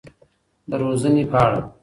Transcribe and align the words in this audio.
د 0.69 0.71
روزنې 0.83 1.23
په 1.31 1.37
اړه. 1.45 1.59